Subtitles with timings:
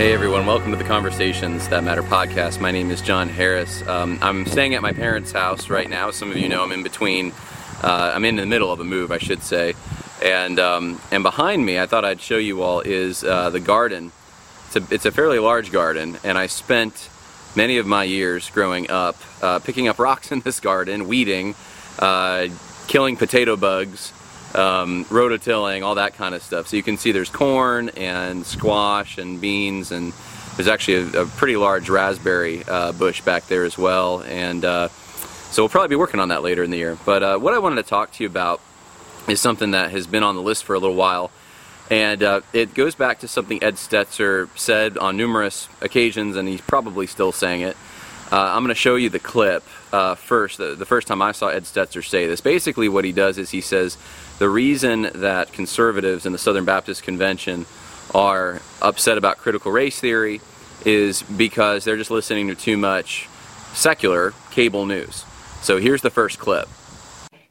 [0.00, 2.58] Hey everyone, welcome to the Conversations That Matter podcast.
[2.58, 3.86] My name is John Harris.
[3.86, 6.10] Um, I'm staying at my parents' house right now.
[6.10, 7.34] Some of you know I'm in between,
[7.82, 9.74] uh, I'm in the middle of a move, I should say.
[10.24, 14.10] And, um, and behind me, I thought I'd show you all, is uh, the garden.
[14.68, 17.10] It's a, it's a fairly large garden, and I spent
[17.54, 21.54] many of my years growing up uh, picking up rocks in this garden, weeding,
[21.98, 22.48] uh,
[22.88, 24.14] killing potato bugs,
[24.54, 26.68] um, rototilling, all that kind of stuff.
[26.68, 30.12] So you can see there's corn and squash and beans, and
[30.56, 34.22] there's actually a, a pretty large raspberry uh, bush back there as well.
[34.22, 34.88] And uh,
[35.50, 36.98] so we'll probably be working on that later in the year.
[37.04, 38.60] But uh, what I wanted to talk to you about
[39.28, 41.30] is something that has been on the list for a little while.
[41.90, 46.60] And uh, it goes back to something Ed Stetzer said on numerous occasions, and he's
[46.60, 47.76] probably still saying it.
[48.32, 51.32] Uh, I'm going to show you the clip uh, first, the, the, first time I
[51.32, 52.40] saw Ed Stetzer say this.
[52.40, 53.98] Basically, what he does is he says
[54.38, 57.66] the reason that conservatives in the Southern Baptist Convention
[58.14, 60.40] are upset about critical race theory
[60.84, 63.28] is because they're just listening to too much
[63.72, 65.24] secular cable news.
[65.62, 66.68] So here's the first clip.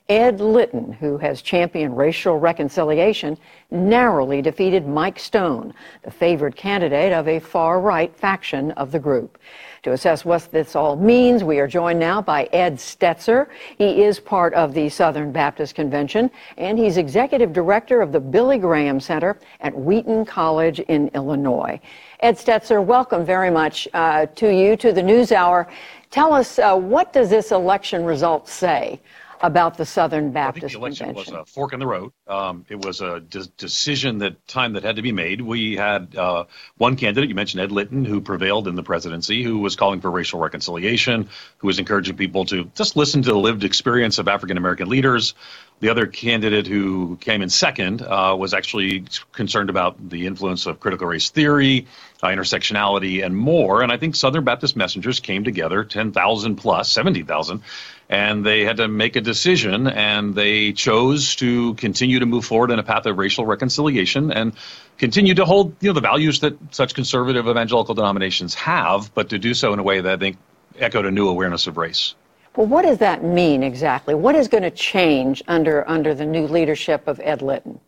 [0.07, 3.37] Ed Litton, who has championed racial reconciliation,
[3.69, 9.37] narrowly defeated Mike Stone, the favored candidate of a far right faction of the group.
[9.83, 13.47] To assess what this all means, we are joined now by Ed Stetzer.
[13.77, 18.57] He is part of the Southern Baptist Convention, and he's executive director of the Billy
[18.57, 21.79] Graham Center at Wheaton College in Illinois.
[22.19, 25.67] Ed Stetzer, welcome very much uh, to you to the NewsHour.
[26.11, 28.99] Tell us, uh, what does this election result say
[29.41, 31.33] about the Southern Baptist I think the election Convention?
[31.35, 32.11] was a fork in the road.
[32.27, 35.41] Um, it was a de- decision that time that had to be made.
[35.41, 36.45] We had uh,
[36.77, 40.11] one candidate, you mentioned Ed Litton, who prevailed in the presidency, who was calling for
[40.11, 44.57] racial reconciliation, who was encouraging people to just listen to the lived experience of African
[44.57, 45.33] American leaders.
[45.79, 50.81] The other candidate who came in second uh, was actually concerned about the influence of
[50.81, 51.87] critical race theory,
[52.21, 53.81] uh, intersectionality, and more.
[53.81, 57.61] And I think Southern Baptist messengers came together, 10,000 plus, 17,000,
[58.09, 62.71] and they had to make a decision, and they chose to continue to move forward
[62.71, 64.53] in a path of racial reconciliation and
[64.97, 69.39] continue to hold you know the values that such conservative evangelical denominations have, but to
[69.39, 70.37] do so in a way that I think
[70.77, 72.15] echoed a new awareness of race.
[72.59, 74.13] Well, what does that mean exactly?
[74.13, 77.79] What is going to change under under the new leadership of Ed Litton?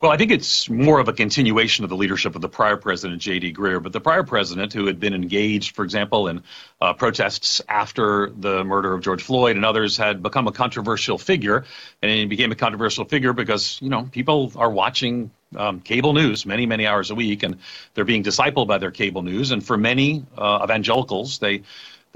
[0.00, 3.22] Well, I think it's more of a continuation of the leadership of the prior president,
[3.22, 3.52] J.D.
[3.52, 3.80] Greear.
[3.80, 6.42] But the prior president, who had been engaged, for example, in
[6.80, 11.64] uh, protests after the murder of George Floyd and others, had become a controversial figure.
[12.02, 16.46] And he became a controversial figure because, you know, people are watching um, cable news
[16.46, 17.58] many, many hours a week, and
[17.94, 19.52] they're being discipled by their cable news.
[19.52, 21.62] And for many uh, evangelicals, they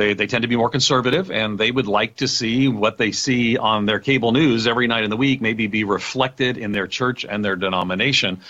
[0.01, 3.13] they, they tend to be more conservative, and they would like to see what they
[3.13, 6.87] see on their cable news every night in the week maybe be reflected in their
[6.87, 8.41] church and their denomination.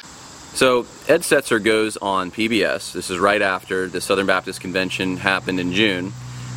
[0.54, 2.92] So Ed Stetzer goes on PBS.
[2.92, 6.12] This is right after the Southern Baptist Convention happened in June.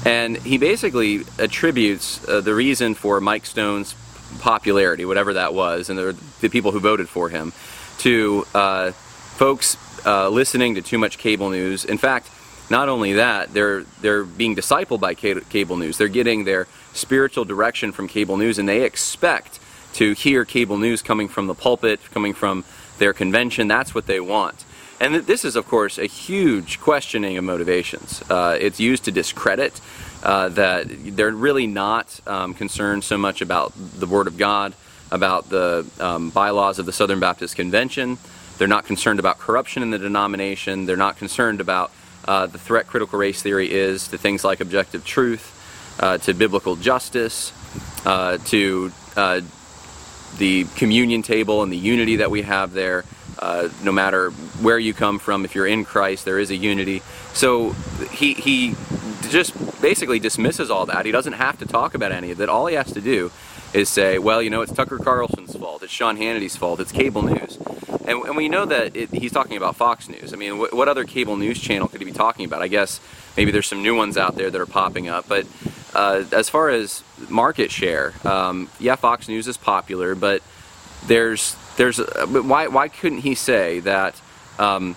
[0.06, 3.96] And he basically attributes uh, the reason for Mike Stone's
[4.40, 7.52] popularity, whatever that was, and the, the people who voted for him,
[8.00, 11.86] to uh, folks uh, listening to too much cable news.
[11.86, 12.30] In fact,
[12.70, 15.98] not only that, they're they're being discipled by cable news.
[15.98, 19.60] They're getting their spiritual direction from cable news, and they expect
[19.94, 22.64] to hear cable news coming from the pulpit, coming from
[22.98, 23.68] their convention.
[23.68, 24.66] That's what they want.
[25.00, 28.24] And this is, of course, a huge questioning of motivations.
[28.30, 29.82] Uh, it's used to discredit
[30.24, 34.74] uh, that they're really not um, concerned so much about the Word of God,
[35.12, 38.18] about the um, bylaws of the Southern Baptist Convention.
[38.58, 40.86] They're not concerned about corruption in the denomination.
[40.86, 41.92] They're not concerned about
[42.26, 46.76] uh, the threat critical race theory is to things like objective truth, uh, to biblical
[46.76, 47.52] justice,
[48.06, 49.42] uh, to uh,
[50.38, 53.06] the communion table and the unity that we have there.
[53.40, 54.30] Uh, no matter
[54.62, 57.02] where you come from, if you're in Christ, there is a unity.
[57.34, 57.72] So
[58.12, 58.76] he, he
[59.30, 61.06] just basically dismisses all that.
[61.06, 62.48] He doesn't have to talk about any of it.
[62.48, 63.32] All he has to do
[63.74, 67.24] is say, well, you know, it's Tucker Carlson's fault, it's Sean Hannity's fault, it's cable
[67.24, 67.58] news.
[68.06, 70.34] And, and we know that it, he's talking about Fox News.
[70.34, 72.62] I mean, what, what, other cable news channel could he be talking about?
[72.62, 73.00] I guess
[73.38, 75.28] maybe there's some new ones out there that are popping up.
[75.28, 75.48] But
[75.94, 80.42] uh, as far as market share, um, yeah, Fox News is popular, but
[81.08, 84.20] there's there's uh, why why couldn't he say that
[84.60, 84.96] um,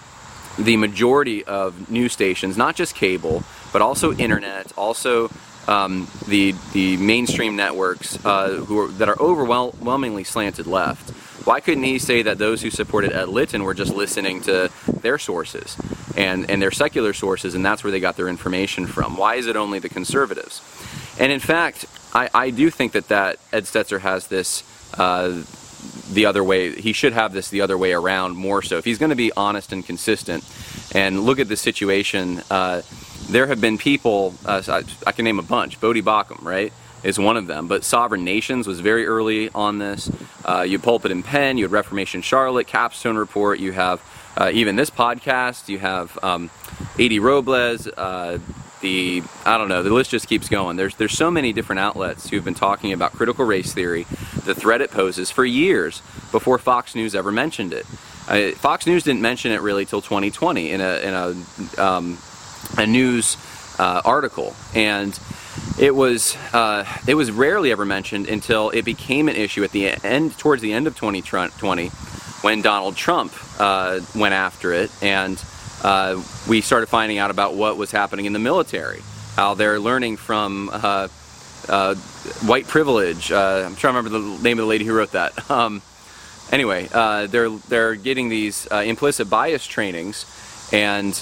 [0.58, 3.42] the majority of news stations, not just cable,
[3.72, 5.30] but also internet, also
[5.68, 11.12] um, the the mainstream networks uh, who are, that are overwhelmingly slanted left.
[11.46, 14.68] Why couldn't he say that those who supported Ed Litton were just listening to
[15.00, 15.76] their sources
[16.16, 19.16] and, and their secular sources, and that's where they got their information from?
[19.16, 20.60] Why is it only the conservatives?
[21.20, 24.64] And in fact, I, I do think that, that Ed Stetzer has this
[24.98, 25.44] uh,
[26.10, 26.72] the other way.
[26.72, 28.78] He should have this the other way around more so.
[28.78, 30.44] If he's going to be honest and consistent
[30.96, 32.82] and look at the situation, uh,
[33.28, 36.72] there have been people, uh, I, I, can name a bunch, Voddie Baucham, right?
[37.02, 40.10] Is one of them, but Sovereign Nations was very early on this.
[40.44, 44.02] Uh, you Pulpit and Pen, you had Reformation Charlotte, Capstone Report, you have
[44.36, 46.50] uh, even this podcast, you have um,
[46.98, 47.18] A.D.
[47.20, 48.38] Robles, uh,
[48.80, 50.76] the I don't know, the list just keeps going.
[50.76, 54.04] There's there's so many different outlets who've been talking about critical race theory,
[54.44, 56.02] the threat it poses for years
[56.32, 57.86] before Fox News ever mentioned it.
[58.28, 62.18] Uh, Fox News didn't mention it really till 2020 in a in a um,
[62.76, 63.36] a news
[63.78, 65.18] uh, article, and
[65.78, 69.88] it was uh, it was rarely ever mentioned until it became an issue at the
[70.04, 71.88] end towards the end of 2020
[72.42, 75.42] when Donald Trump uh, went after it and
[75.82, 79.02] uh, we started finding out about what was happening in the military,
[79.36, 81.08] how they're learning from uh,
[81.68, 81.94] uh,
[82.46, 83.30] white privilege.
[83.30, 85.32] Uh, I'm trying to remember the name of the lady who wrote that.
[85.50, 85.82] Um,
[86.50, 86.84] anyway,
[87.28, 90.24] they're they're getting these implicit bias trainings,
[90.72, 91.14] and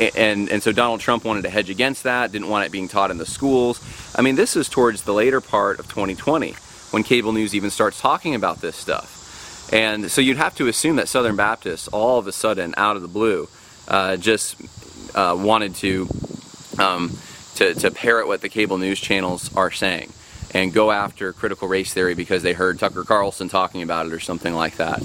[0.00, 2.32] and and so Donald Trump wanted to hedge against that.
[2.32, 3.80] Didn't want it being taught in the schools.
[4.16, 6.54] I mean, this is towards the later part of 2020
[6.90, 9.70] when cable news even starts talking about this stuff.
[9.72, 13.02] And so you'd have to assume that Southern Baptists, all of a sudden, out of
[13.02, 13.48] the blue,
[13.86, 14.56] uh, just
[15.14, 16.08] uh, wanted to,
[16.78, 17.16] um,
[17.56, 20.12] to to parrot what the cable news channels are saying
[20.52, 24.20] and go after critical race theory because they heard Tucker Carlson talking about it or
[24.20, 25.00] something like that.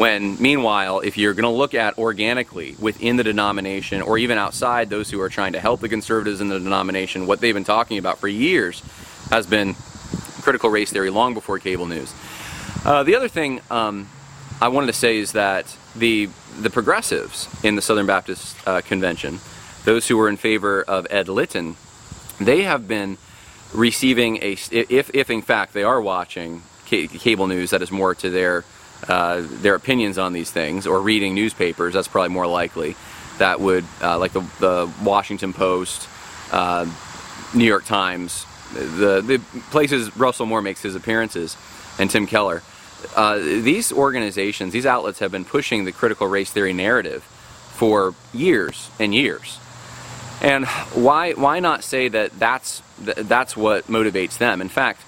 [0.00, 4.88] When, meanwhile, if you're going to look at organically within the denomination or even outside
[4.88, 7.98] those who are trying to help the conservatives in the denomination, what they've been talking
[7.98, 8.82] about for years
[9.28, 9.74] has been
[10.40, 12.14] critical race theory long before cable news.
[12.82, 14.08] Uh, the other thing um,
[14.58, 19.38] I wanted to say is that the the progressives in the Southern Baptist uh, Convention,
[19.84, 21.76] those who were in favor of Ed Litton,
[22.40, 23.18] they have been
[23.74, 28.30] receiving a if if in fact they are watching cable news that is more to
[28.30, 28.64] their
[29.08, 32.96] uh, their opinions on these things or reading newspapers that's probably more likely
[33.38, 36.08] that would uh, like the, the Washington Post
[36.52, 36.86] uh,
[37.54, 41.56] New York Times the the places Russell Moore makes his appearances
[41.98, 42.62] and Tim Keller
[43.16, 48.90] uh, these organizations, these outlets have been pushing the critical race theory narrative for years
[48.98, 49.58] and years.
[50.42, 54.60] And why why not say that that's that's what motivates them?
[54.60, 55.02] In fact,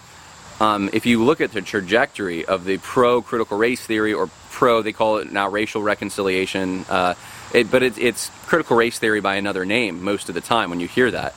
[0.62, 4.80] um, if you look at the trajectory of the pro critical race theory or pro,
[4.80, 7.14] they call it now racial reconciliation, uh,
[7.52, 10.78] it, but it, it's critical race theory by another name most of the time when
[10.78, 11.34] you hear that.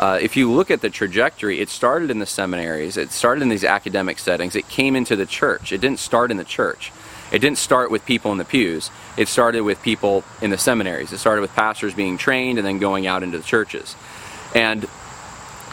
[0.00, 3.48] Uh, if you look at the trajectory, it started in the seminaries, it started in
[3.48, 5.70] these academic settings, it came into the church.
[5.70, 6.90] It didn't start in the church.
[7.30, 8.90] It didn't start with people in the pews.
[9.16, 11.12] It started with people in the seminaries.
[11.12, 13.94] It started with pastors being trained and then going out into the churches.
[14.52, 14.88] And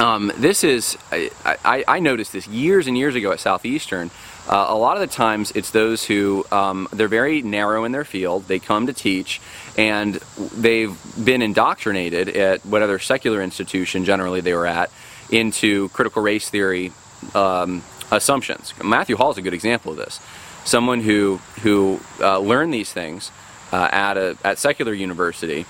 [0.01, 4.09] um, this is, I, I, I, noticed this years and years ago at Southeastern.
[4.49, 8.03] Uh, a lot of the times it's those who, um, they're very narrow in their
[8.03, 9.39] field, they come to teach,
[9.77, 10.15] and
[10.55, 14.89] they've been indoctrinated at whatever secular institution generally they were at
[15.29, 16.91] into critical race theory
[17.35, 18.73] um, assumptions.
[18.83, 20.19] Matthew Hall is a good example of this.
[20.65, 23.29] Someone who, who uh, learned these things
[23.71, 25.67] uh, at, a, at secular university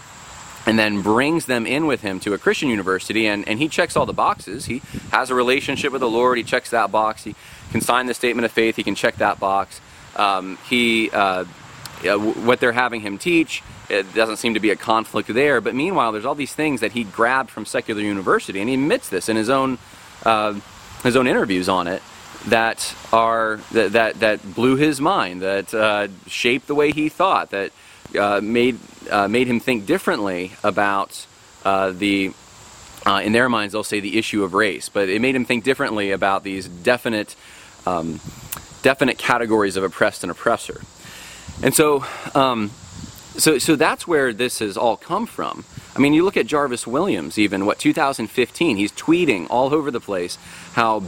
[0.66, 3.96] and then brings them in with him to a Christian university, and, and he checks
[3.96, 4.66] all the boxes.
[4.66, 4.82] He
[5.12, 7.36] has a relationship with the Lord, he checks that box, he
[7.72, 9.82] can sign the statement of faith, he can check that box.
[10.16, 11.46] Um, he, uh,
[12.46, 16.12] what they're having him teach, it doesn't seem to be a conflict there, but meanwhile,
[16.12, 19.36] there's all these things that he grabbed from secular university, and he admits this in
[19.36, 19.78] his own,
[20.26, 20.54] uh,
[21.04, 22.02] his own interviews on it
[22.48, 27.52] that are that that, that blew his mind, that uh, shaped the way he thought,
[27.52, 27.72] that
[28.18, 31.26] uh, made uh, made him think differently about
[31.66, 32.34] uh, the.
[33.04, 35.64] Uh, in their minds, they'll say the issue of race, but it made him think
[35.64, 37.36] differently about these definite,
[37.88, 38.20] um,
[38.84, 40.82] definite categories of oppressed and oppressor.
[41.64, 42.70] And so, um,
[43.38, 45.66] so, so that's where this has all come from.
[45.96, 50.00] I mean, you look at Jarvis Williams, even what 2015, he's tweeting all over the
[50.00, 50.38] place
[50.74, 51.04] how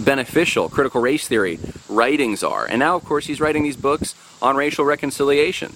[0.00, 4.56] beneficial critical race theory writings are, and now, of course, he's writing these books on
[4.56, 5.74] racial reconciliation.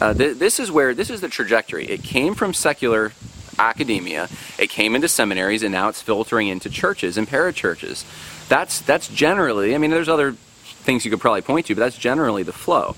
[0.00, 1.86] Uh, th- this is where this is the trajectory.
[1.86, 3.12] It came from secular
[3.58, 8.04] academia, it came into seminaries, and now it's filtering into churches and parachurches.
[8.48, 9.74] That's that's generally.
[9.74, 12.96] I mean, there's other things you could probably point to, but that's generally the flow.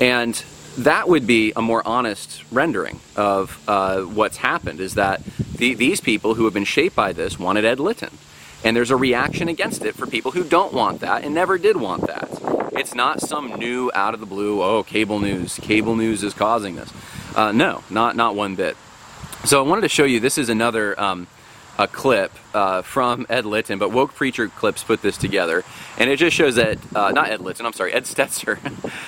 [0.00, 0.34] And
[0.78, 4.80] that would be a more honest rendering of uh, what's happened.
[4.80, 5.24] Is that
[5.56, 8.10] the, these people who have been shaped by this wanted Ed Litton,
[8.64, 11.76] and there's a reaction against it for people who don't want that and never did
[11.76, 12.55] want that.
[12.76, 16.76] It's not some new out of the blue, oh, cable news, cable news is causing
[16.76, 16.92] this.
[17.34, 18.76] Uh, no, not, not one bit.
[19.44, 21.26] So I wanted to show you, this is another um,
[21.78, 25.64] a clip uh, from Ed Litton, but Woke Preacher Clips put this together,
[25.98, 28.60] and it just shows that uh, not Ed Litton, I'm sorry, Ed Stetzer.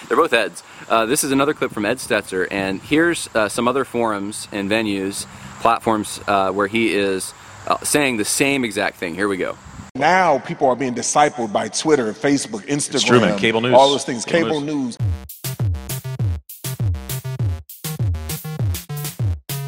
[0.08, 0.62] They're both Eds.
[0.88, 4.70] Uh, this is another clip from Ed Stetzer, and here's uh, some other forums and
[4.70, 5.26] venues,
[5.60, 7.34] platforms uh, where he is
[7.66, 9.14] uh, saying the same exact thing.
[9.14, 9.58] Here we go.
[9.98, 13.36] Now people are being discipled by Twitter, Facebook, Instagram, It's true, man.
[13.38, 13.74] Cable news.
[13.74, 14.96] all those things, Cable cable, news.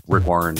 [0.06, 0.56] Rick Warren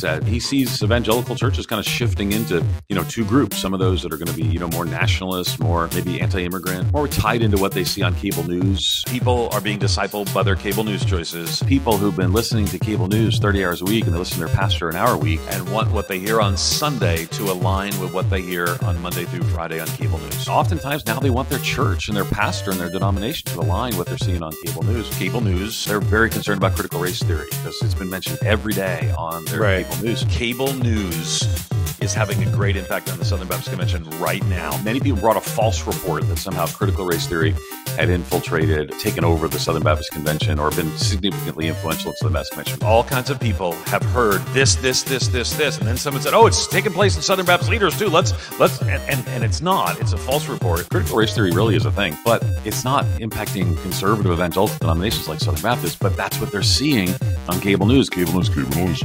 [0.00, 3.58] said he sees evangelical churches kind of shifting into you know two groups.
[3.58, 6.92] Some of those that are going to be you know more nationalist more maybe anti-immigrant
[6.92, 9.04] more tied into what they see on cable news.
[9.06, 11.62] People are being discipled by their cable news choices.
[11.64, 14.46] People who've been listening to cable news 30 hours a week and they listen to
[14.46, 17.98] their pastor an hour a week and want what they hear on sunday to align
[18.00, 20.48] with what they hear on monday through friday on cable news.
[20.48, 23.98] Oftentimes now they want their church and their pastor and their denomination to align with
[23.98, 25.08] what they're seeing on cable news.
[25.18, 29.12] Cable news they're very concerned about critical race theory because it's been mentioned every day
[29.18, 29.89] on their Right.
[29.90, 30.24] Cable news.
[30.24, 31.68] Cable news
[32.00, 34.80] is having a great impact on the Southern Baptist Convention right now.
[34.82, 37.54] Many people brought a false report that somehow critical race theory
[37.96, 42.52] had infiltrated, taken over the Southern Baptist Convention, or been significantly influential in Southern Baptist
[42.52, 42.82] Convention.
[42.82, 46.32] All kinds of people have heard this, this, this, this, this, and then someone said,
[46.32, 48.08] "Oh, it's taking place in Southern Baptist leaders too.
[48.08, 50.00] Let's let's," and, and, and it's not.
[50.00, 50.88] It's a false report.
[50.88, 55.40] Critical race theory really is a thing, but it's not impacting conservative evangelical denominations like
[55.40, 55.98] Southern Baptist.
[56.00, 57.10] But that's what they're seeing
[57.48, 58.08] on cable news.
[58.08, 58.48] Cable news.
[58.48, 59.04] Cable news.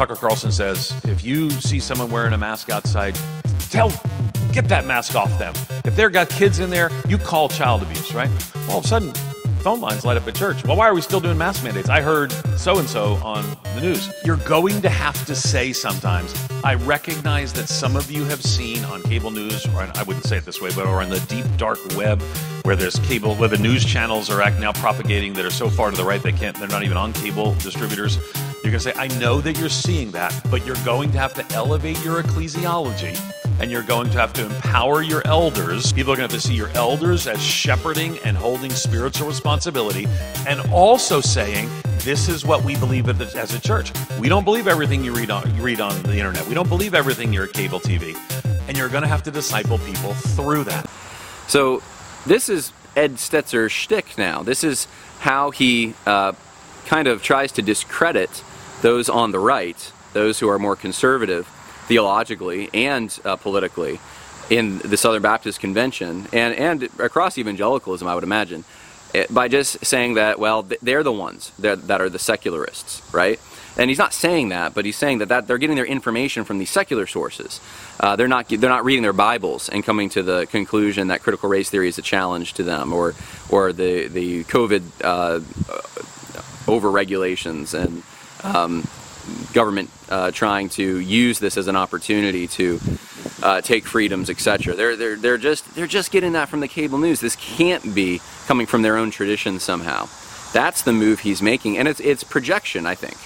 [0.00, 3.14] Tucker Carlson says if you see someone wearing a mask outside,
[3.68, 3.90] tell,
[4.50, 5.52] get that mask off them.
[5.84, 8.30] If they've got kids in there, you call child abuse, right?
[8.70, 9.12] All of a sudden,
[9.60, 10.64] phone lines light up at church.
[10.64, 11.90] Well, why are we still doing mask mandates?
[11.90, 14.10] I heard so and so on the news.
[14.24, 18.82] You're going to have to say sometimes, I recognize that some of you have seen
[18.86, 21.44] on cable news, or I wouldn't say it this way, but or on the deep
[21.58, 22.22] dark web
[22.62, 25.96] where there's cable, where the news channels are now propagating that are so far to
[25.98, 28.18] the right they can't, they're not even on cable distributors.
[28.62, 31.32] You're going to say, I know that you're seeing that, but you're going to have
[31.34, 33.18] to elevate your ecclesiology
[33.58, 35.92] and you're going to have to empower your elders.
[35.92, 40.06] People are going to have to see your elders as shepherding and holding spiritual responsibility
[40.46, 43.92] and also saying, this is what we believe as a church.
[44.18, 46.46] We don't believe everything you read on you read on the internet.
[46.46, 48.14] We don't believe everything you're at cable TV.
[48.68, 50.88] And you're going to have to disciple people through that.
[51.48, 51.82] So
[52.26, 54.42] this is Ed Stetzer's shtick now.
[54.42, 54.86] This is
[55.20, 56.32] how he uh,
[56.86, 58.42] kind of tries to discredit
[58.82, 61.46] those on the right, those who are more conservative
[61.86, 63.98] theologically and uh, politically
[64.48, 68.64] in the Southern Baptist Convention and, and across evangelicalism, I would imagine,
[69.14, 73.40] eh, by just saying that, well, they're the ones that, that are the secularists, right?
[73.76, 76.58] And he's not saying that, but he's saying that, that they're getting their information from
[76.58, 77.60] these secular sources.
[78.00, 81.48] Uh, they're not they're not reading their Bibles and coming to the conclusion that critical
[81.48, 83.14] race theory is a challenge to them, or
[83.48, 85.40] or the the COVID uh,
[86.70, 88.02] over regulations and
[88.44, 88.86] um,
[89.52, 92.80] government uh, trying to use this as an opportunity to
[93.42, 94.74] uh, take freedoms, etc.
[94.74, 97.20] They're they're they're just they're just getting that from the cable news.
[97.20, 100.08] This can't be coming from their own tradition somehow.
[100.52, 102.86] That's the move he's making, and it's it's projection.
[102.86, 103.16] I think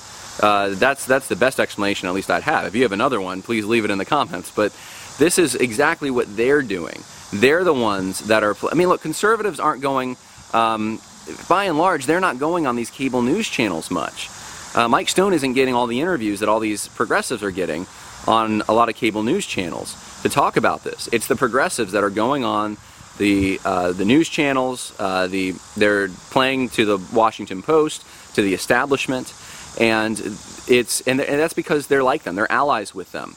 [0.42, 2.66] uh, that's that's the best explanation, at least I'd have.
[2.66, 4.50] If you have another one, please leave it in the comments.
[4.50, 4.72] But
[5.18, 7.02] this is exactly what they're doing.
[7.32, 8.56] They're the ones that are.
[8.70, 10.16] I mean, look, conservatives aren't going.
[10.52, 11.00] Um,
[11.48, 14.28] by and large, they're not going on these cable news channels much.
[14.74, 17.86] Uh, Mike Stone isn't getting all the interviews that all these progressives are getting
[18.26, 21.08] on a lot of cable news channels to talk about this.
[21.12, 22.76] It's the progressives that are going on
[23.18, 24.92] the uh, the news channels.
[24.98, 28.04] Uh, the they're playing to the Washington Post,
[28.34, 29.32] to the establishment,
[29.78, 30.18] and
[30.66, 32.34] it's and, and that's because they're like them.
[32.34, 33.36] They're allies with them,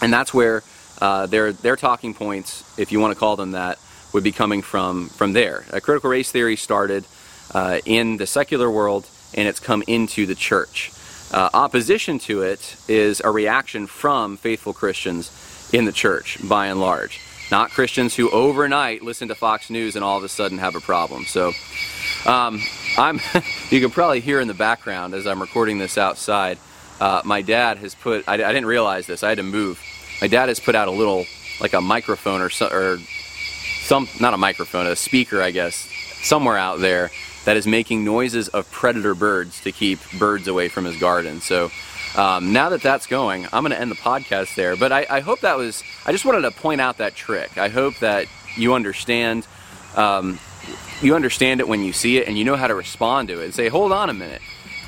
[0.00, 0.62] and that's where
[1.02, 3.78] uh, their their talking points, if you want to call them that,
[4.14, 5.66] would be coming from from there.
[5.70, 7.04] A critical race theory started
[7.52, 10.92] uh, in the secular world and it's come into the church.
[11.32, 16.80] Uh, opposition to it is a reaction from faithful Christians in the church, by and
[16.80, 17.20] large.
[17.50, 20.80] Not Christians who overnight listen to Fox News and all of a sudden have a
[20.80, 21.24] problem.
[21.24, 21.52] So,
[22.26, 22.60] um,
[22.96, 23.20] I'm.
[23.70, 26.58] you can probably hear in the background as I'm recording this outside.
[27.00, 28.28] Uh, my dad has put.
[28.28, 29.22] I, I, didn't realize this.
[29.22, 29.80] I had to move.
[30.20, 31.24] My dad has put out a little,
[31.60, 32.98] like a microphone or so, or
[33.82, 35.88] some, not a microphone, a speaker, I guess,
[36.22, 37.10] somewhere out there
[37.50, 41.40] that is making noises of predator birds to keep birds away from his garden.
[41.40, 41.72] So
[42.14, 44.76] um, now that that's going, I'm going to end the podcast there.
[44.76, 47.58] But I, I, hope that was, I just wanted to point out that trick.
[47.58, 48.26] I hope that
[48.56, 49.48] you understand.
[49.96, 50.38] Um,
[51.02, 53.46] you understand it when you see it and you know how to respond to it
[53.46, 54.42] and say, hold on a minute.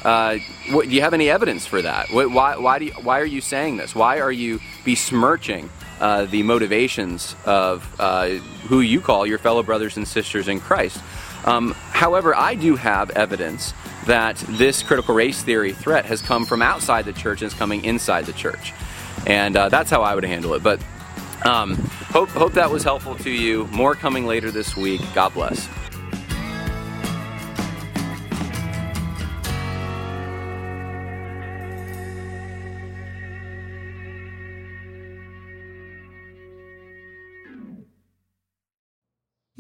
[0.05, 0.39] Uh,
[0.71, 2.11] what, do you have any evidence for that?
[2.13, 3.93] Why, why, do you, why are you saying this?
[3.93, 8.29] Why are you besmirching uh, the motivations of uh,
[8.69, 11.01] who you call your fellow brothers and sisters in Christ?
[11.45, 13.75] Um, however, I do have evidence
[14.07, 17.85] that this critical race theory threat has come from outside the church and is coming
[17.85, 18.73] inside the church.
[19.27, 20.63] And uh, that's how I would handle it.
[20.63, 20.81] But
[21.45, 23.67] um, hope, hope that was helpful to you.
[23.69, 25.01] More coming later this week.
[25.15, 25.69] God bless.